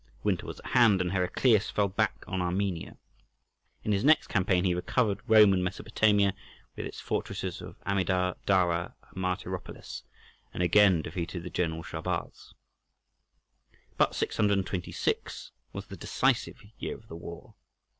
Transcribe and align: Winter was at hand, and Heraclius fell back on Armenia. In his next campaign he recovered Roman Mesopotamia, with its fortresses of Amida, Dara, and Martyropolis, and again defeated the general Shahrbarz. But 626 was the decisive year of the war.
Winter 0.23 0.47
was 0.47 0.59
at 0.59 0.71
hand, 0.71 0.99
and 0.99 1.11
Heraclius 1.11 1.69
fell 1.69 1.87
back 1.87 2.23
on 2.27 2.41
Armenia. 2.41 2.97
In 3.83 3.91
his 3.91 4.03
next 4.03 4.25
campaign 4.25 4.63
he 4.65 4.73
recovered 4.73 5.21
Roman 5.27 5.63
Mesopotamia, 5.63 6.33
with 6.75 6.87
its 6.87 6.99
fortresses 6.99 7.61
of 7.61 7.75
Amida, 7.85 8.35
Dara, 8.47 8.95
and 9.03 9.15
Martyropolis, 9.17 10.01
and 10.55 10.63
again 10.63 11.03
defeated 11.03 11.43
the 11.43 11.51
general 11.51 11.83
Shahrbarz. 11.83 12.55
But 13.97 14.15
626 14.15 15.51
was 15.71 15.85
the 15.85 15.97
decisive 15.97 16.63
year 16.79 16.95
of 16.95 17.07
the 17.07 17.15
war. 17.15 17.53